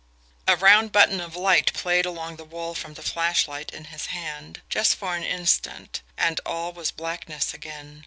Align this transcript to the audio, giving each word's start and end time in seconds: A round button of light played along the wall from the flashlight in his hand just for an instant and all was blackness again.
A 0.47 0.55
round 0.57 0.91
button 0.91 1.21
of 1.21 1.35
light 1.35 1.73
played 1.73 2.07
along 2.07 2.37
the 2.37 2.43
wall 2.43 2.73
from 2.73 2.95
the 2.95 3.03
flashlight 3.03 3.69
in 3.71 3.85
his 3.93 4.07
hand 4.07 4.63
just 4.67 4.95
for 4.95 5.15
an 5.15 5.21
instant 5.23 6.01
and 6.17 6.41
all 6.43 6.73
was 6.73 6.89
blackness 6.89 7.53
again. 7.53 7.99